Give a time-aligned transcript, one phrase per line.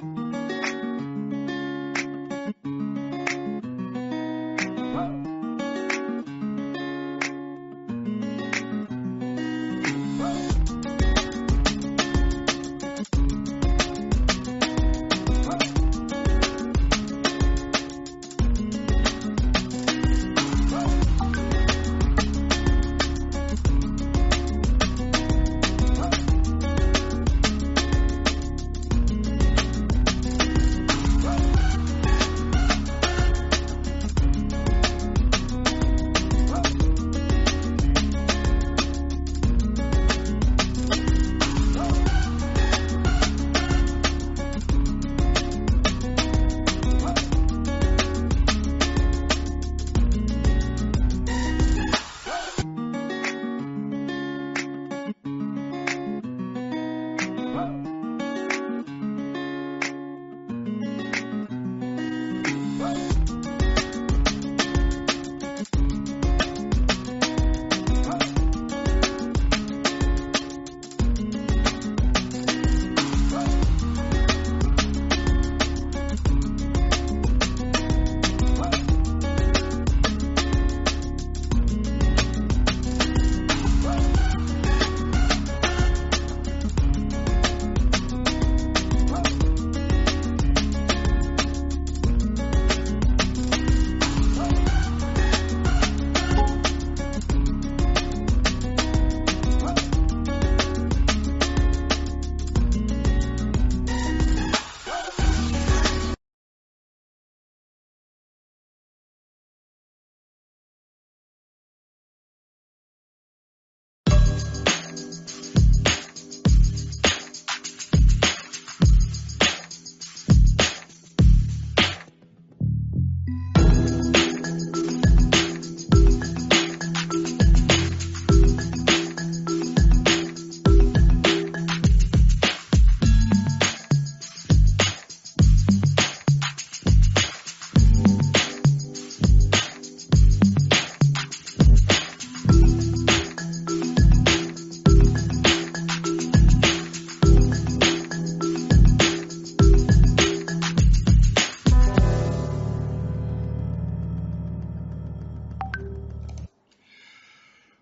[0.00, 0.47] うん。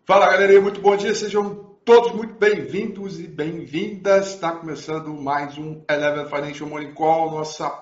[0.06, 4.34] Fala galerinha, muito bom dia, sejam todos muito bem-vindos e bem-vindas.
[4.34, 7.77] Está começando mais um Eleven Financial Morning Call, nossa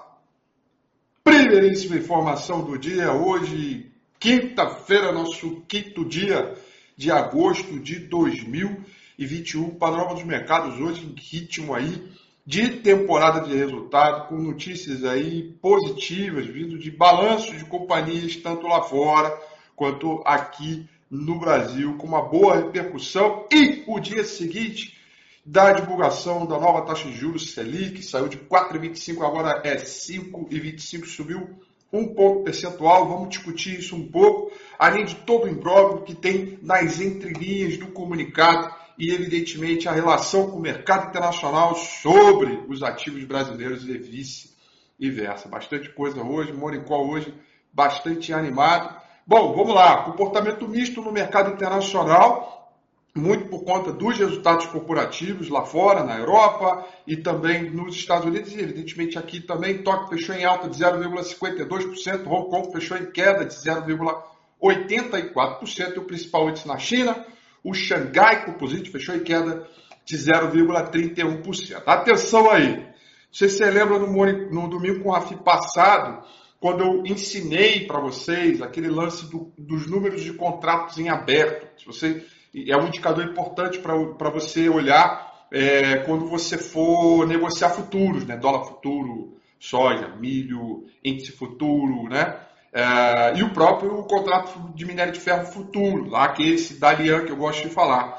[1.23, 3.13] primeiríssima informação do dia.
[3.13, 6.55] Hoje, quinta-feira, nosso quinto dia
[6.97, 9.75] de agosto de 2021.
[9.75, 12.11] Panorama dos mercados hoje em ritmo aí
[12.47, 18.81] de temporada de resultado, com notícias aí positivas, vindo de balanços de companhias, tanto lá
[18.81, 19.31] fora
[19.77, 23.47] quanto aqui no Brasil, com uma boa repercussão.
[23.51, 24.99] E o dia seguinte
[25.47, 31.51] da divulgação da nova taxa de juros Selic, saiu de 4,25, agora é 5,25, subiu
[31.93, 33.09] um ponto percentual.
[33.09, 37.89] Vamos discutir isso um pouco, além de todo o imbróglio que tem nas entrelinhas do
[37.89, 45.49] comunicado e, evidentemente, a relação com o mercado internacional sobre os ativos brasileiros e vice-versa.
[45.49, 46.53] Bastante coisa hoje,
[46.87, 47.33] Call hoje
[47.73, 49.04] bastante animado.
[49.27, 50.03] Bom, vamos lá.
[50.03, 52.71] Comportamento misto no mercado internacional,
[53.17, 58.53] muito por conta dos resultados corporativos lá fora, na Europa e também nos Estados Unidos,
[58.53, 59.83] e evidentemente aqui também.
[59.83, 66.05] Tóquio fechou em alta de 0,52%, Hong Kong fechou em queda de 0,84%, e o
[66.05, 67.25] principal índice na China,
[67.65, 69.67] o Xangai Composite, fechou em queda
[70.05, 71.83] de 0,31%.
[71.87, 72.77] Atenção aí!
[72.77, 72.93] Não
[73.33, 76.23] sei se você lembra no, no domingo com o Rafi passado,
[76.65, 81.79] quando eu ensinei para vocês aquele lance do, dos números de contratos em aberto.
[81.79, 82.25] Se você,
[82.57, 88.39] é um indicador importante para você olhar é, quando você for negociar futuros, né?
[88.39, 92.41] dólar futuro, soja, milho, índice futuro, né?
[92.73, 97.33] É, e o próprio contrato de minério de ferro futuro, lá que esse Dalian que
[97.33, 98.19] eu gosto de falar.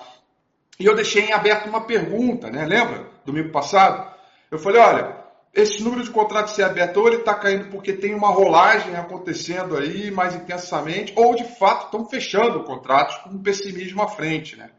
[0.79, 2.63] E eu deixei em aberto uma pergunta, né?
[2.63, 3.09] Lembra?
[3.25, 4.07] Domingo passado?
[4.51, 5.24] Eu falei, olha,
[5.55, 9.77] esse número de contratos ser aberto ou ele está caindo porque tem uma rolagem acontecendo
[9.77, 14.69] aí mais intensamente, ou de fato estão fechando contratos com pessimismo à frente, né?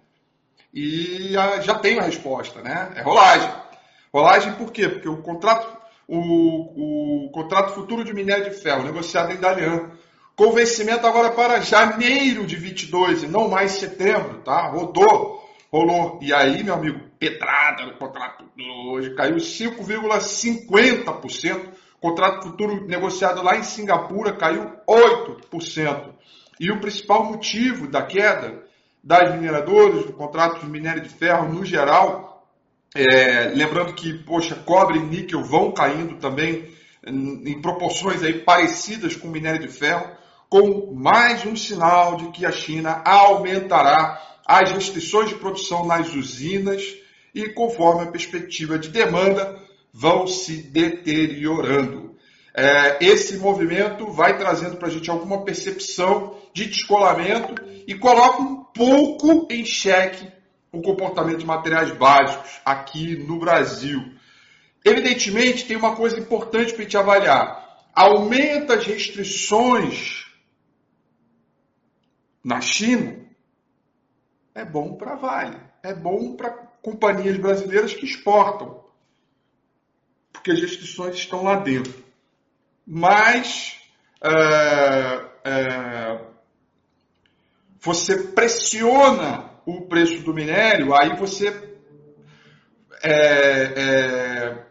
[0.75, 1.33] E
[1.63, 2.93] já tem a resposta, né?
[2.97, 3.51] É rolagem.
[4.13, 4.87] Rolagem por quê?
[4.91, 5.67] Porque o contrato,
[6.07, 9.91] o, o contrato futuro de minério de ferro negociado em Dalian,
[10.37, 14.69] com vencimento agora para janeiro de 22 e não mais setembro, tá?
[14.69, 16.21] Rodou rolou.
[16.23, 18.45] E aí, meu amigo, pedrada no contrato
[18.91, 21.75] hoje, caiu 5,50%.
[22.01, 26.15] Contrato futuro negociado lá em Singapura caiu 8%.
[26.61, 28.65] E o principal motivo da queda
[29.03, 32.47] das mineradoras, do contrato de minério de ferro no geral,
[32.95, 36.71] é, lembrando que, poxa, cobre e níquel vão caindo também
[37.07, 40.11] em, em proporções aí parecidas com o minério de ferro,
[40.49, 46.83] com mais um sinal de que a China aumentará as restrições de produção nas usinas
[47.35, 49.61] e conforme a perspectiva de demanda
[49.93, 52.17] vão se deteriorando.
[52.55, 57.55] É, esse movimento vai trazendo para a gente alguma percepção de descolamento
[57.87, 60.33] e coloca um pouco em xeque
[60.73, 64.15] o comportamento de materiais básicos aqui no Brasil.
[64.85, 67.85] Evidentemente, tem uma coisa importante para a gente avaliar.
[67.95, 70.25] Aumenta as restrições
[72.45, 73.26] na China,
[74.57, 76.51] é bom para a Vale, é bom para
[76.83, 78.85] companhias brasileiras que exportam
[80.47, 82.05] porque as restrições estão lá dentro.
[82.87, 83.81] Mas
[84.23, 86.21] é, é,
[87.81, 91.49] você pressiona o preço do minério, aí você
[93.03, 94.67] é, é,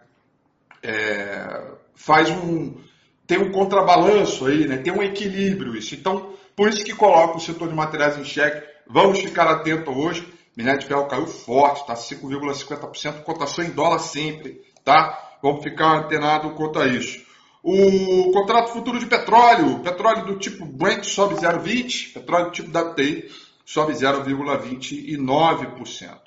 [0.81, 1.62] é,
[1.94, 2.84] faz um
[3.28, 4.78] tem um contrabalanço aí, né?
[4.78, 5.96] tem um equilíbrio isso.
[5.96, 8.75] Então, por isso que coloca o setor de materiais em xeque.
[8.88, 10.26] Vamos ficar atento hoje.
[10.56, 15.38] Minério de ferro caiu forte, está 5,50%, cotação em dólar sempre, tá?
[15.44, 17.26] Vamos ficar antenado quanto a isso.
[17.62, 23.30] O contrato futuro de petróleo, petróleo do tipo Brent sobe 0,20, petróleo do tipo WTI
[23.66, 26.20] sobe 0,29%.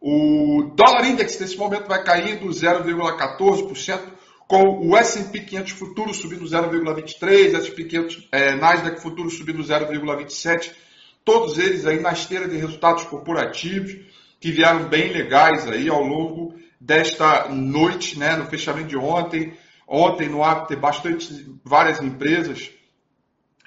[0.00, 4.00] O dólar index nesse momento vai caindo 0,14%,
[4.48, 10.72] com o S&P 500 futuro subindo 0,23%, S&P 500 é, Nasdaq futuro subindo 0,27%,
[11.24, 13.96] todos eles aí na esteira de resultados corporativos
[14.40, 19.56] que vieram bem legais aí ao longo desta noite, né, no fechamento de ontem.
[19.86, 22.70] Ontem no After, bastante, várias empresas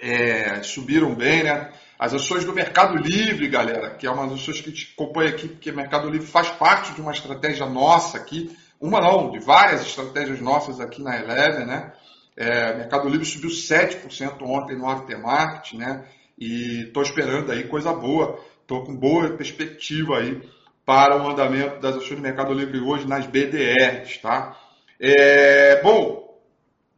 [0.01, 1.71] é, subiram bem, né?
[1.99, 5.47] As ações do Mercado Livre, galera, que é uma das ações que gente acompanha aqui,
[5.47, 10.41] porque Mercado Livre faz parte de uma estratégia nossa aqui, uma não, de várias estratégias
[10.41, 11.93] nossas aqui na Eleven, né?
[12.35, 16.05] É, Mercado Livre subiu 7% ontem no aftermarket, né?
[16.37, 20.41] E estou esperando aí coisa boa, estou com boa perspectiva aí
[20.85, 24.57] para o andamento das ações do Mercado Livre hoje nas BDRs, tá?
[24.99, 26.23] É, bom,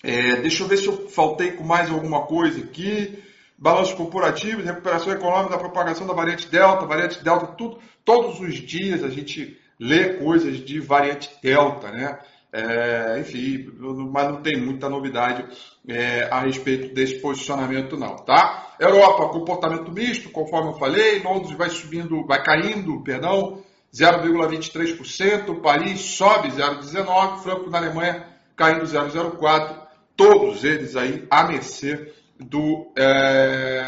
[0.04, 3.24] é, deixa eu ver se eu faltei com mais alguma coisa aqui.
[3.58, 7.80] Balanço corporativo, recuperação econômica propagação da variante Delta, variante Delta, tudo.
[8.04, 12.20] Todos os dias a gente lê coisas de variante Delta, né?
[12.58, 13.70] É, enfim,
[14.14, 15.46] mas não tem muita novidade
[15.86, 18.76] é, a respeito desse posicionamento não, tá?
[18.80, 23.62] Europa, comportamento misto, conforme eu falei, Londres vai subindo, vai caindo, perdão,
[23.94, 28.26] 0,23%, Paris sobe 0,19%, Franco na Alemanha
[28.56, 29.82] caindo 0,04%,
[30.16, 32.10] todos eles aí a mercê
[32.40, 33.84] do, é,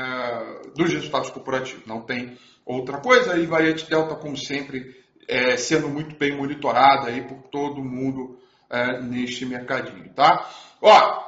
[0.75, 1.85] dos resultados corporativos.
[1.85, 3.33] Não tem outra coisa.
[3.33, 4.93] aí variante Delta, como sempre,
[5.25, 10.49] é, sendo muito bem monitorada aí por todo mundo é, neste mercadinho, tá?
[10.81, 11.23] Ó,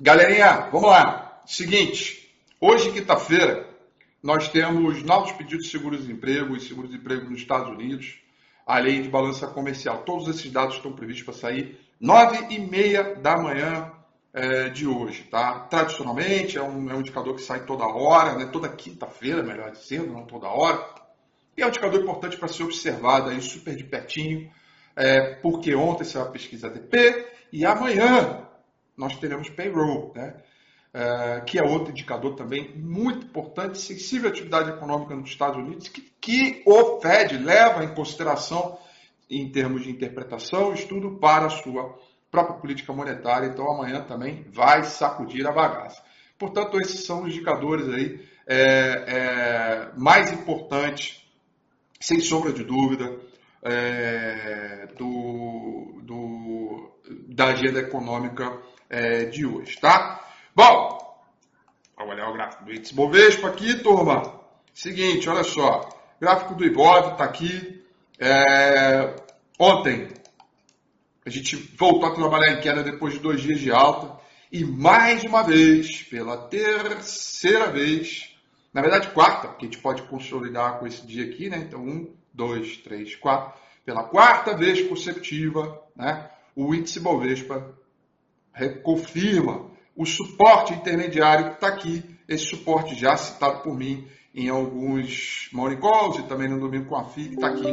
[0.00, 1.40] galerinha, vamos lá.
[1.46, 2.30] Seguinte,
[2.60, 3.68] hoje, quinta-feira,
[4.22, 8.18] nós temos novos pedidos de seguro-desemprego e seguro-desemprego nos Estados Unidos,
[8.66, 10.02] a lei de balança comercial.
[10.02, 13.92] Todos esses dados estão previstos para sair nove e meia da manhã
[14.32, 15.60] é, de hoje, tá?
[15.60, 18.46] Tradicionalmente é um, é um, indicador que sai toda hora, né?
[18.46, 20.84] toda quinta-feira, melhor dizendo, não toda hora.
[21.56, 24.50] E é um indicador importante para ser observado aí super de pertinho,
[24.98, 28.44] é, porque ontem saiu a pesquisa ADP e amanhã
[28.96, 30.34] nós teremos payroll, né?
[30.92, 35.88] É, que é outro indicador também muito importante, sensível à atividade econômica nos Estados Unidos,
[35.88, 38.78] que, que o Fed leva em consideração
[39.30, 41.96] em termos de interpretação, estudo para a sua
[42.30, 43.46] própria política monetária.
[43.46, 46.02] Então amanhã também vai sacudir a bagaça.
[46.38, 51.22] Portanto, esses são os indicadores aí é, é, mais importantes,
[52.00, 53.27] sem sombra de dúvida,
[53.68, 56.90] é, do, do,
[57.28, 58.58] da agenda econômica
[58.88, 60.24] é, de hoje, tá?
[60.54, 60.98] Bom,
[61.96, 64.40] vamos olhar o gráfico do índice Bovespa aqui, turma.
[64.72, 65.88] Seguinte, olha só.
[66.20, 67.84] Gráfico do Ibov está aqui.
[68.18, 69.14] É...
[69.58, 70.08] Ontem,
[71.26, 74.18] a gente voltou a trabalhar em queda depois de dois dias de alta.
[74.50, 78.34] E mais uma vez, pela terceira vez,
[78.72, 81.58] na verdade quarta, porque a gente pode consolidar com esse dia aqui, né?
[81.58, 83.60] Então, um, dois, três, quatro.
[83.84, 86.30] Pela quarta vez consecutiva, né?
[86.54, 87.74] O índice Bovespa
[88.82, 95.48] confirma o suporte intermediário que está aqui, esse suporte já citado por mim em alguns
[95.52, 97.66] morning calls e também no domingo com a que está aqui,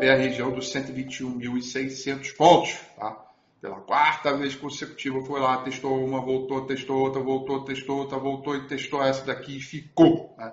[0.00, 2.76] é a região dos 121.600 pontos.
[2.96, 3.16] Tá?
[3.60, 8.56] Pela quarta vez consecutiva foi lá, testou uma, voltou, testou outra, voltou, testou outra, voltou
[8.56, 10.34] e testou essa daqui e ficou.
[10.36, 10.52] Né?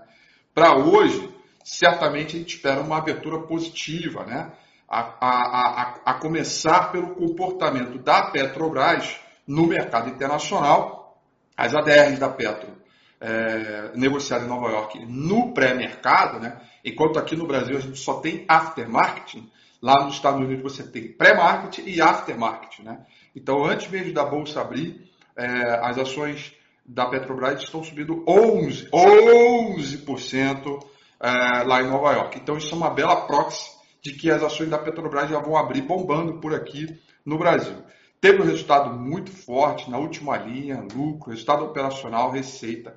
[0.54, 1.30] Para hoje,
[1.68, 4.54] certamente a gente espera uma abertura positiva, né?
[4.88, 11.22] A, a, a, a, começar pelo comportamento da Petrobras no mercado internacional,
[11.58, 12.72] as ADRs da Petro
[13.20, 16.58] é, negociada em Nova York no pré-mercado, né?
[16.86, 19.44] enquanto aqui no Brasil a gente só tem aftermarket,
[19.82, 22.80] lá nos Estados Unidos você tem pré-market e aftermarket.
[22.80, 23.06] Né?
[23.36, 25.46] Então, antes mesmo da bolsa abrir, é,
[25.86, 26.54] as ações
[26.86, 32.40] da Petrobras estão subindo 11%, 11% é, lá em Nova York.
[32.40, 33.72] Então, isso é uma bela proxy
[34.04, 36.88] de que as ações da Petrobras já vão abrir bombando por aqui
[37.26, 37.76] no Brasil.
[38.20, 42.96] Teve um resultado muito forte na última linha, lucro, resultado operacional, receita.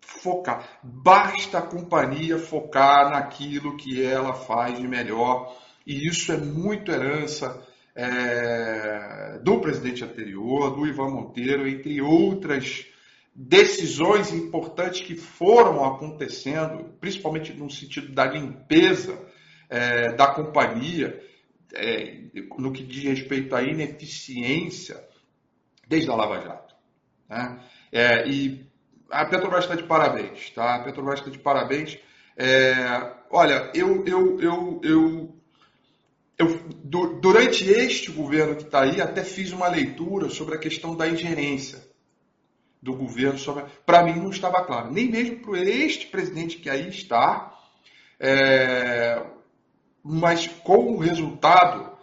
[0.00, 0.80] Focar.
[0.82, 5.54] Basta a companhia focar naquilo que ela faz de melhor.
[5.86, 7.62] E isso é muito herança
[7.94, 12.86] é, do presidente anterior, do Ivan Monteiro, entre outras
[13.36, 19.20] decisões importantes que foram acontecendo, principalmente no sentido da limpeza
[19.68, 21.22] é, da companhia
[21.74, 22.18] é,
[22.58, 25.04] no que diz respeito à ineficiência
[25.86, 26.74] desde a Lava Jato.
[27.28, 27.60] Né?
[27.92, 28.66] É, e
[29.10, 30.76] a Petrobras está de parabéns, tá?
[30.76, 31.98] A Petrobras está de parabéns.
[32.38, 35.36] É, olha, eu, eu, eu, eu,
[36.38, 36.68] eu,
[37.20, 41.85] durante este governo que está aí, até fiz uma leitura sobre a questão da ingerência
[42.82, 43.38] do governo.
[43.84, 47.52] Para mim não estava claro, nem mesmo para este presidente que aí está.
[48.18, 49.22] É,
[50.02, 51.96] mas com o resultado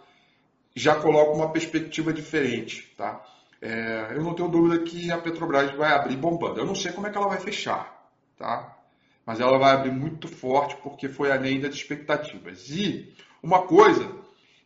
[0.76, 3.24] já coloca uma perspectiva diferente, tá?
[3.60, 6.60] É, eu não tenho dúvida que a Petrobras vai abrir bombando.
[6.60, 8.76] Eu não sei como é que ela vai fechar, tá?
[9.24, 12.68] Mas ela vai abrir muito forte porque foi além das expectativas.
[12.68, 14.14] E uma coisa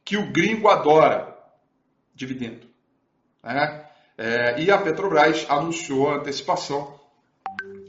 [0.04, 1.36] que o gringo adora,
[2.14, 2.66] dividendo.
[3.42, 3.87] Né?
[4.18, 6.98] É, e a Petrobras anunciou a antecipação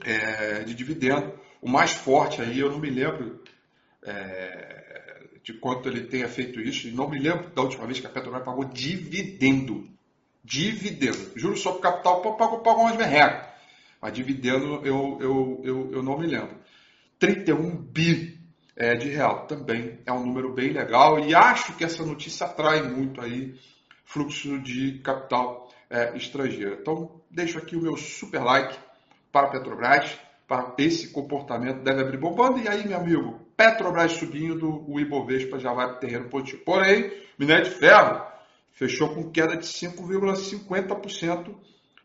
[0.05, 1.33] é, de dividendo.
[1.59, 3.43] O mais forte aí, eu não me lembro
[4.03, 8.05] é, de quanto ele tenha feito isso, e não me lembro da última vez que
[8.05, 9.89] a Petrobras pagou dividendo.
[10.43, 11.31] Dividendo.
[11.35, 13.49] Juros sobre capital pagou, pagou umas merrecas.
[13.99, 16.57] Mas dividendo eu, eu, eu, eu não me lembro.
[17.17, 18.39] 31 bi
[18.75, 19.47] é, de real.
[19.47, 23.55] Também é um número bem legal e acho que essa notícia atrai muito aí
[24.05, 26.77] fluxo de capital é, estrangeiro.
[26.79, 28.77] Então, deixo aqui o meu super like
[29.31, 30.17] para a Petrobras,
[30.47, 32.59] para esse comportamento deve abrir bombando.
[32.59, 36.63] E aí, meu amigo, Petrobras subindo, o Ibovespa já vai para o terreno positivo.
[36.63, 38.25] Porém, minério de ferro
[38.71, 41.55] fechou com queda de 5,50%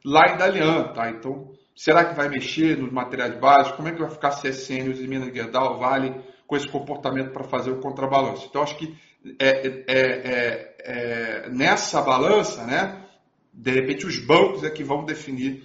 [0.05, 1.11] lá em Dalian, tá?
[1.11, 3.77] Então, será que vai mexer nos materiais básicos?
[3.77, 6.15] Como é que vai ficar CSN, os Minas Guerdal, Vale,
[6.47, 8.47] com esse comportamento para fazer o contrabalanço?
[8.49, 8.95] Então, acho que
[9.39, 13.05] é, é, é, é, nessa balança, né,
[13.55, 15.63] de repente os bancos é que vão definir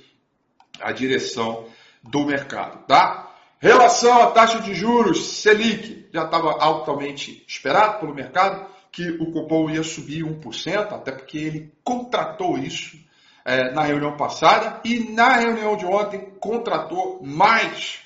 [0.79, 1.67] a direção
[2.03, 3.34] do mercado, tá?
[3.60, 9.69] Relação à taxa de juros Selic, já estava altamente esperado pelo mercado que o cupom
[9.69, 12.98] ia subir 1%, até porque ele contratou isso
[13.43, 18.00] é, na reunião passada e na reunião de ontem contratou mais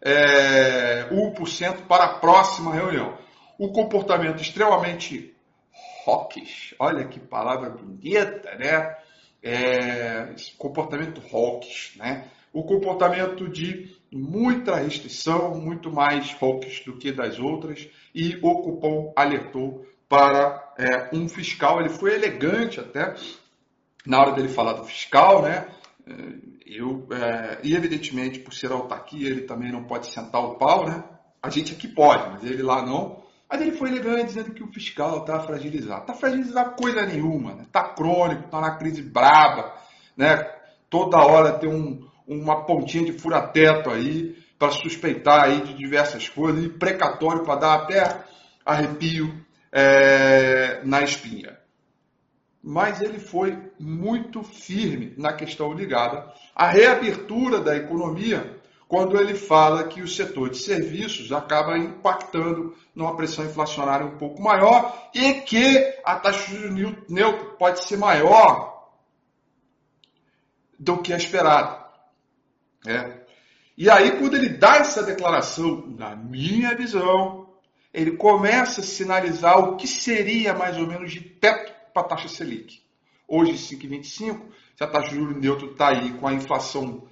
[0.00, 3.18] é, 1% para a próxima reunião.
[3.58, 5.34] O comportamento extremamente
[6.06, 8.96] hawkish, olha que palavra bonita, né?
[9.44, 12.28] É, comportamento hawkish, né?
[12.52, 19.12] O comportamento de muita restrição, muito mais focos do que das outras, e o cupom
[19.14, 21.80] alertou para é, um fiscal.
[21.80, 23.14] Ele foi elegante até
[24.06, 25.66] na hora dele falar do fiscal, né?
[26.06, 26.12] É,
[26.66, 31.04] eu, é, e evidentemente, por ser autarquia, ele também não pode sentar o pau, né?
[31.42, 33.23] A gente aqui pode, mas ele lá não.
[33.48, 36.00] Mas ele foi elegante dizendo que o fiscal está fragilizado.
[36.00, 37.62] Está fragilizado coisa nenhuma, né?
[37.64, 39.74] Está crônico, está na crise braba,
[40.16, 40.36] né?
[40.88, 46.64] Toda hora tem um, uma pontinha de fura-teto aí para suspeitar aí de diversas coisas
[46.64, 48.24] e precatório para dar até
[48.64, 51.58] arrepio é, na espinha.
[52.62, 58.58] Mas ele foi muito firme na questão ligada à reabertura da economia,
[58.94, 64.40] quando ele fala que o setor de serviços acaba impactando numa pressão inflacionária um pouco
[64.40, 68.88] maior e que a taxa de juros neutro pode ser maior
[70.78, 71.84] do que a esperada.
[72.86, 73.24] É.
[73.76, 77.48] E aí, quando ele dá essa declaração, na minha visão,
[77.92, 82.28] ele começa a sinalizar o que seria mais ou menos de teto para a taxa
[82.28, 82.80] Selic.
[83.26, 84.40] Hoje, 5,25,
[84.76, 87.08] se a taxa de juros neutro está aí com a inflação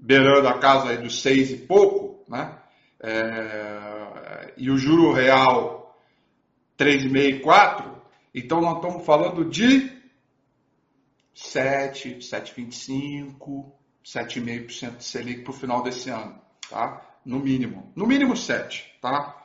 [0.00, 2.58] beirando a casa dos 6 e pouco, né?
[3.02, 5.98] é, e o juro real
[6.78, 8.02] 3,5, 4,
[8.34, 9.90] então nós estamos falando de
[11.34, 13.72] 7, 7,25,
[14.04, 17.06] 7,5% de Selic para o final desse ano, tá?
[17.24, 17.92] No mínimo.
[17.94, 19.36] No mínimo 7, tá?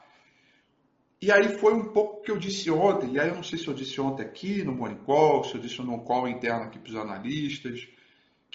[1.22, 3.68] E aí foi um pouco que eu disse ontem, e aí eu não sei se
[3.68, 6.90] eu disse ontem aqui no Morning Call, se eu disse no call interno aqui para
[6.90, 7.88] os analistas,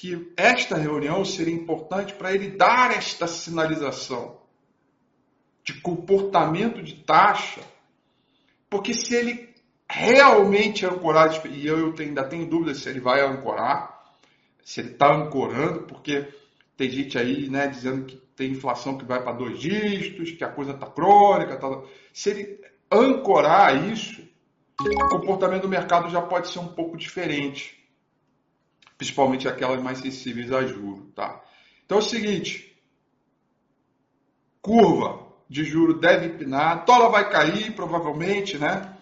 [0.01, 4.41] que esta reunião seria importante para ele dar esta sinalização
[5.63, 7.61] de comportamento de taxa,
[8.71, 9.55] porque se ele
[9.87, 14.17] realmente ancorar, e eu ainda tenho dúvidas se ele vai ancorar,
[14.65, 16.33] se ele está ancorando, porque
[16.79, 20.51] tem gente aí né, dizendo que tem inflação que vai para dois dígitos, que a
[20.51, 21.59] coisa está crônica.
[21.59, 21.83] Tá...
[22.11, 22.59] Se ele
[22.91, 24.27] ancorar isso,
[24.81, 27.80] o comportamento do mercado já pode ser um pouco diferente,
[29.01, 31.07] principalmente aquelas mais sensíveis a juros.
[31.17, 31.41] Tá?
[31.87, 32.77] Então é o seguinte,
[34.61, 38.95] curva de juro deve empinar, dólar vai cair provavelmente, né?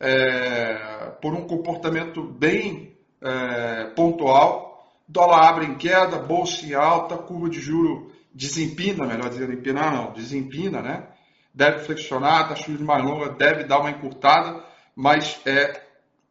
[0.00, 7.50] É, por um comportamento bem é, pontual, dólar abre em queda, bolsa em alta, curva
[7.50, 11.08] de juro desempina, melhor dizendo, empinar não, desempina, né?
[11.54, 14.64] Deve flexionar, taxa de mais longa deve dar uma encurtada,
[14.96, 15.81] mas é,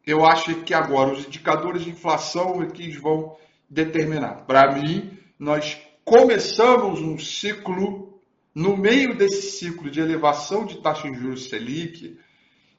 [0.06, 3.38] eu acho que agora os indicadores de inflação é que vão
[3.70, 4.46] determinar.
[4.46, 8.20] Para mim, nós começamos um ciclo
[8.54, 12.20] no meio desse ciclo de elevação de taxa de juros Selic,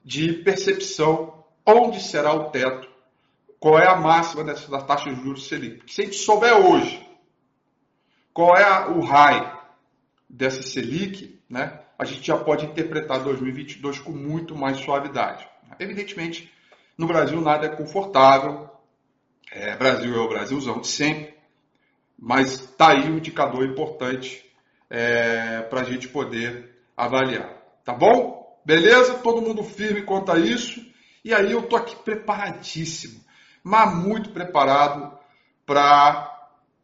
[0.04, 2.88] de percepção onde será o teto,
[3.58, 5.76] qual é a máxima dessa da taxa de juros Selic.
[5.76, 7.08] Porque se a gente souber hoje
[8.34, 9.60] qual é o high
[10.28, 15.46] dessa Selic, né, a gente já pode interpretar 2022 com muito mais suavidade.
[15.78, 16.52] Evidentemente,
[17.02, 18.70] no Brasil nada é confortável,
[19.50, 21.34] é, Brasil é o Brasilzão de sempre,
[22.16, 24.48] mas está aí um indicador importante
[24.88, 27.60] é, para a gente poder avaliar.
[27.84, 28.56] Tá bom?
[28.64, 29.14] Beleza?
[29.14, 30.80] Todo mundo firme quanto a isso.
[31.24, 33.20] E aí eu tô aqui preparadíssimo,
[33.64, 35.18] mas muito preparado
[35.66, 36.30] para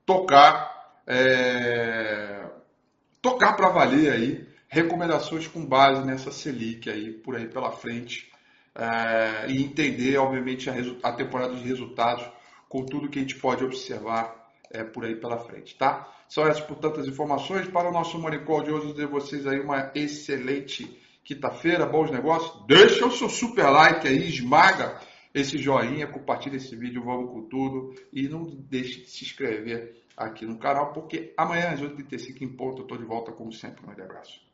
[0.04, 2.44] tocar, é,
[3.22, 8.27] tocar para valer aí recomendações com base nessa Selic aí por aí pela frente
[8.78, 12.24] é, e entender, obviamente, a, a temporada de resultados
[12.68, 16.08] com tudo que a gente pode observar é, por aí pela frente, tá?
[16.28, 18.92] São essas, portanto, as informações para o nosso Monicol de hoje.
[18.92, 22.66] Dizer vocês aí uma excelente quinta-feira, bons negócios.
[22.66, 25.00] Deixa o seu super like aí, esmaga
[25.34, 27.94] esse joinha, compartilha esse vídeo, vamos com tudo.
[28.12, 32.78] E não deixe de se inscrever aqui no canal, porque amanhã às 8h35 em ponto
[32.78, 33.82] eu estou de volta como sempre.
[33.82, 34.47] Um grande abraço.